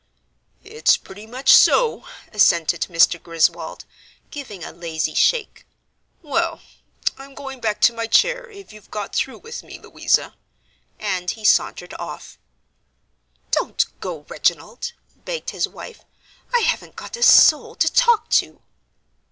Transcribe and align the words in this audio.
"It's 0.63 0.97
pretty 0.97 1.27
much 1.27 1.51
so," 1.55 2.07
assented 2.33 2.87
Mr. 2.89 3.21
Griswold, 3.21 3.85
giving 4.31 4.63
a 4.63 4.71
lazy 4.71 5.13
shake. 5.13 5.67
"Well, 6.23 6.59
I'm 7.19 7.35
going 7.35 7.59
back 7.61 7.79
to 7.81 7.93
my 7.93 8.07
chair 8.07 8.49
if 8.49 8.73
you've 8.73 8.89
got 8.89 9.13
through 9.13 9.37
with 9.37 9.61
me, 9.61 9.77
Louisa." 9.77 10.33
And 10.99 11.29
he 11.29 11.45
sauntered 11.45 11.93
off. 11.99 12.39
"Don't 13.51 13.85
go, 13.99 14.25
Reginald," 14.27 14.93
begged 15.23 15.51
his 15.51 15.67
wife; 15.67 16.03
"I 16.51 16.61
haven't 16.61 16.95
got 16.95 17.15
a 17.15 17.21
soul 17.21 17.75
to 17.75 17.93
talk 17.93 18.27
to." 18.29 18.59